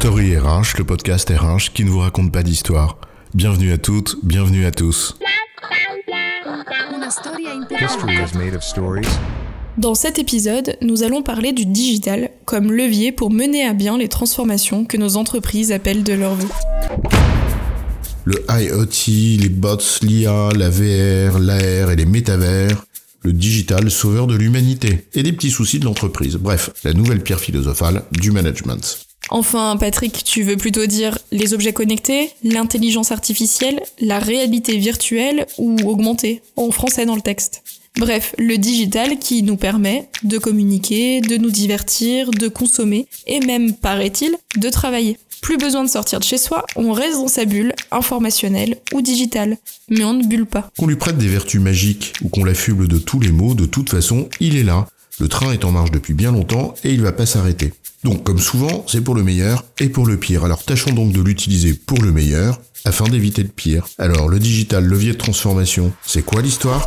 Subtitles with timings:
[0.00, 2.98] Story RH, le podcast RH qui ne vous raconte pas d'histoire.
[3.32, 5.16] Bienvenue à toutes, bienvenue à tous.
[7.80, 9.08] History is made of stories.
[9.78, 14.08] Dans cet épisode, nous allons parler du digital comme levier pour mener à bien les
[14.08, 16.46] transformations que nos entreprises appellent de leur vie.
[18.26, 22.84] Le IoT, les bots, l'IA, la VR, l'AR et les métavers,
[23.22, 26.36] le digital sauveur de l'humanité et des petits soucis de l'entreprise.
[26.36, 29.05] Bref, la nouvelle pierre philosophale du management.
[29.30, 35.76] Enfin, Patrick, tu veux plutôt dire les objets connectés, l'intelligence artificielle, la réalité virtuelle ou
[35.84, 37.62] augmentée, en français dans le texte.
[37.98, 43.72] Bref, le digital qui nous permet de communiquer, de nous divertir, de consommer et même,
[43.72, 45.18] paraît-il, de travailler.
[45.40, 49.56] Plus besoin de sortir de chez soi, on reste dans sa bulle informationnelle ou digitale,
[49.88, 50.70] mais on ne bulle pas.
[50.78, 53.90] Qu'on lui prête des vertus magiques ou qu'on l'affuble de tous les maux, de toute
[53.90, 54.86] façon, il est là.
[55.18, 57.72] Le train est en marche depuis bien longtemps et il va pas s'arrêter.
[58.04, 60.44] Donc comme souvent, c'est pour le meilleur et pour le pire.
[60.44, 63.88] Alors tâchons donc de l'utiliser pour le meilleur afin d'éviter le pire.
[63.96, 66.86] Alors le digital levier de transformation, c'est quoi l'histoire?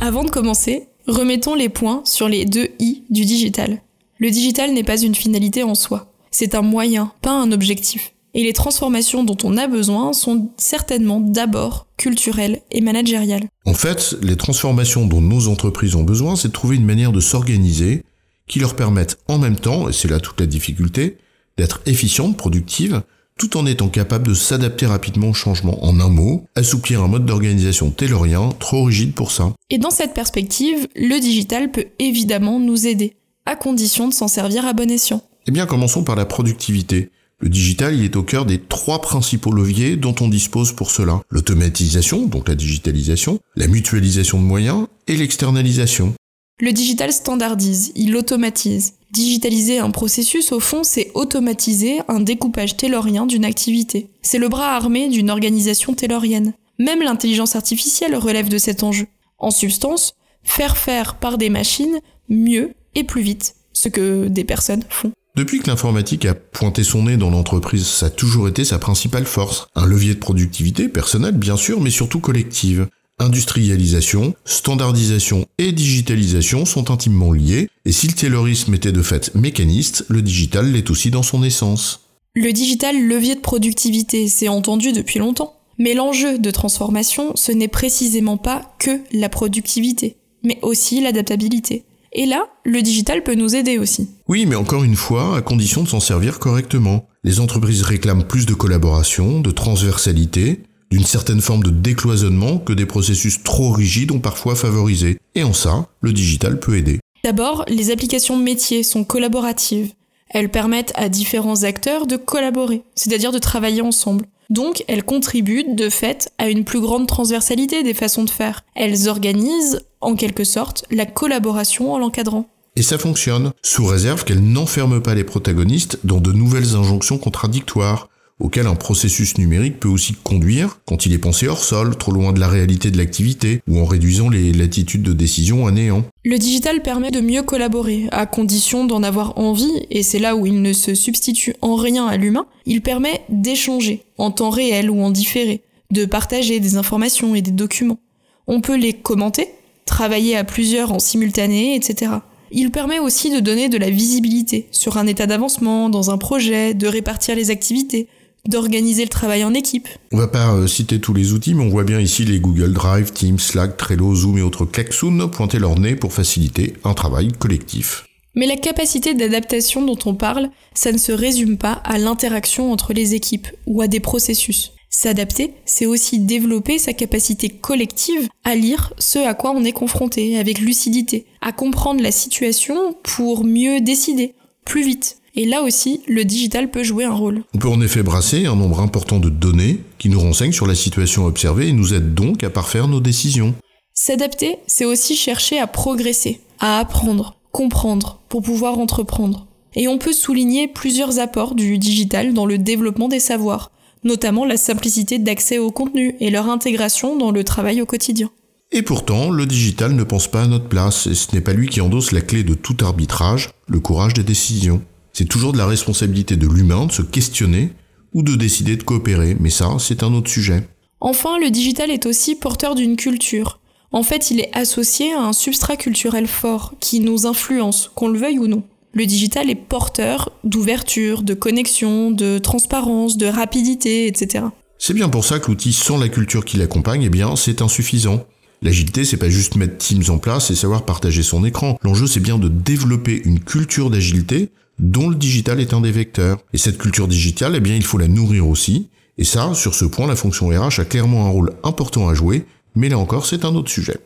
[0.00, 3.82] Avant de commencer, remettons les points sur les deux I du digital.
[4.18, 6.12] Le digital n'est pas une finalité en soi.
[6.30, 8.12] C'est un moyen, pas un objectif.
[8.34, 13.48] Et les transformations dont on a besoin sont certainement d'abord culturelles et managériales.
[13.66, 17.20] En fait, les transformations dont nos entreprises ont besoin, c'est de trouver une manière de
[17.20, 18.04] s'organiser
[18.48, 21.18] qui leur permette en même temps, et c'est là toute la difficulté,
[21.58, 23.02] d'être efficientes, productives,
[23.38, 25.82] tout en étant capables de s'adapter rapidement au changement.
[25.84, 29.52] En un mot, assouplir un mode d'organisation taylorien trop rigide pour ça.
[29.70, 33.16] Et dans cette perspective, le digital peut évidemment nous aider,
[33.46, 35.22] à condition de s'en servir à bon escient.
[35.46, 37.10] Eh bien, commençons par la productivité.
[37.42, 41.20] Le digital, il est au cœur des trois principaux leviers dont on dispose pour cela.
[41.28, 46.14] L'automatisation, donc la digitalisation, la mutualisation de moyens et l'externalisation.
[46.60, 48.94] Le digital standardise, il automatise.
[49.10, 54.06] Digitaliser un processus, au fond, c'est automatiser un découpage taylorien d'une activité.
[54.22, 56.54] C'est le bras armé d'une organisation taylorienne.
[56.78, 59.08] Même l'intelligence artificielle relève de cet enjeu.
[59.38, 60.14] En substance,
[60.44, 65.10] faire faire par des machines mieux et plus vite ce que des personnes font.
[65.34, 69.24] Depuis que l'informatique a pointé son nez dans l'entreprise, ça a toujours été sa principale
[69.24, 69.66] force.
[69.74, 72.86] Un levier de productivité personnelle, bien sûr, mais surtout collective.
[73.18, 80.04] Industrialisation, standardisation et digitalisation sont intimement liés, et si le taylorisme était de fait mécaniste,
[80.08, 82.00] le digital l'est aussi dans son essence.
[82.34, 85.54] Le digital levier de productivité, c'est entendu depuis longtemps.
[85.78, 91.84] Mais l'enjeu de transformation, ce n'est précisément pas que la productivité, mais aussi l'adaptabilité.
[92.14, 94.10] Et là, le digital peut nous aider aussi.
[94.28, 97.08] Oui, mais encore une fois, à condition de s'en servir correctement.
[97.24, 102.84] Les entreprises réclament plus de collaboration, de transversalité, d'une certaine forme de décloisonnement que des
[102.84, 105.18] processus trop rigides ont parfois favorisé.
[105.34, 107.00] Et en ça, le digital peut aider.
[107.24, 109.92] D'abord, les applications métiers sont collaboratives.
[110.28, 114.26] Elles permettent à différents acteurs de collaborer, c'est-à-dire de travailler ensemble.
[114.52, 118.66] Donc, elles contribuent de fait à une plus grande transversalité des façons de faire.
[118.74, 122.46] Elles organisent, en quelque sorte, la collaboration en l'encadrant.
[122.76, 128.10] Et ça fonctionne, sous réserve qu'elles n'enferment pas les protagonistes dans de nouvelles injonctions contradictoires,
[128.42, 132.32] auquel un processus numérique peut aussi conduire quand il est pensé hors sol, trop loin
[132.32, 136.04] de la réalité de l'activité, ou en réduisant les latitudes de décision à néant.
[136.24, 140.44] Le digital permet de mieux collaborer, à condition d'en avoir envie, et c'est là où
[140.44, 145.00] il ne se substitue en rien à l'humain, il permet d'échanger, en temps réel ou
[145.02, 148.00] en différé, de partager des informations et des documents.
[148.48, 149.48] On peut les commenter,
[149.86, 152.10] travailler à plusieurs en simultané, etc.
[152.50, 156.74] Il permet aussi de donner de la visibilité sur un état d'avancement dans un projet,
[156.74, 158.08] de répartir les activités,
[158.48, 159.88] d'organiser le travail en équipe.
[160.10, 162.72] On va pas euh, citer tous les outils, mais on voit bien ici les Google
[162.72, 167.32] Drive, Teams, Slack, Trello, Zoom et autres Klaxoon pointer leur nez pour faciliter un travail
[167.32, 168.04] collectif.
[168.34, 172.94] Mais la capacité d'adaptation dont on parle, ça ne se résume pas à l'interaction entre
[172.94, 174.72] les équipes ou à des processus.
[174.88, 180.38] S'adapter, c'est aussi développer sa capacité collective à lire ce à quoi on est confronté
[180.38, 184.34] avec lucidité, à comprendre la situation pour mieux décider,
[184.64, 187.42] plus vite, et là aussi, le digital peut jouer un rôle.
[187.54, 190.74] On peut en effet brasser un nombre important de données qui nous renseignent sur la
[190.74, 193.54] situation observée et nous aident donc à parfaire nos décisions.
[193.94, 199.46] S'adapter, c'est aussi chercher à progresser, à apprendre, comprendre, pour pouvoir entreprendre.
[199.74, 203.70] Et on peut souligner plusieurs apports du digital dans le développement des savoirs,
[204.04, 208.30] notamment la simplicité d'accès au contenu et leur intégration dans le travail au quotidien.
[208.70, 211.68] Et pourtant, le digital ne pense pas à notre place, et ce n'est pas lui
[211.68, 214.82] qui endosse la clé de tout arbitrage, le courage des décisions.
[215.12, 217.72] C'est toujours de la responsabilité de l'humain de se questionner
[218.14, 220.66] ou de décider de coopérer, mais ça, c'est un autre sujet.
[221.00, 223.60] Enfin, le digital est aussi porteur d'une culture.
[223.90, 228.18] En fait, il est associé à un substrat culturel fort qui nous influence, qu'on le
[228.18, 228.62] veuille ou non.
[228.94, 234.46] Le digital est porteur d'ouverture, de connexion, de transparence, de rapidité, etc.
[234.78, 238.24] C'est bien pour ça que l'outil sans la culture qui l'accompagne, eh bien, c'est insuffisant.
[238.62, 241.78] L'agilité, c'est pas juste mettre Teams en place et savoir partager son écran.
[241.82, 246.38] L'enjeu, c'est bien de développer une culture d'agilité dont le digital est un des vecteurs.
[246.52, 248.88] Et cette culture digitale, eh bien, il faut la nourrir aussi.
[249.18, 252.44] Et ça, sur ce point, la fonction RH a clairement un rôle important à jouer,
[252.76, 253.98] mais là encore, c'est un autre sujet.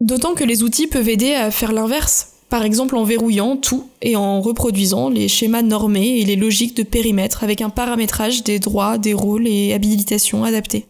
[0.00, 4.16] D'autant que les outils peuvent aider à faire l'inverse, par exemple en verrouillant tout et
[4.16, 8.98] en reproduisant les schémas normés et les logiques de périmètre avec un paramétrage des droits,
[8.98, 10.86] des rôles et habilitations adaptés.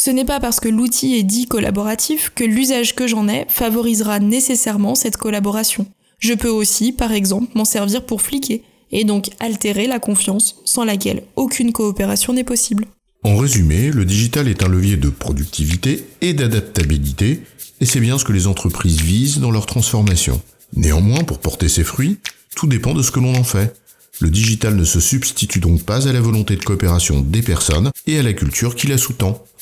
[0.00, 4.20] Ce n'est pas parce que l'outil est dit collaboratif que l'usage que j'en ai favorisera
[4.20, 5.86] nécessairement cette collaboration.
[6.20, 8.62] Je peux aussi, par exemple, m'en servir pour fliquer,
[8.92, 12.86] et donc altérer la confiance sans laquelle aucune coopération n'est possible.
[13.24, 17.42] En résumé, le digital est un levier de productivité et d'adaptabilité,
[17.80, 20.40] et c'est bien ce que les entreprises visent dans leur transformation.
[20.76, 22.18] Néanmoins, pour porter ses fruits,
[22.54, 23.74] tout dépend de ce que l'on en fait.
[24.20, 28.18] Le digital ne se substitue donc pas à la volonté de coopération des personnes et
[28.18, 29.44] à la culture qui la sous-tend.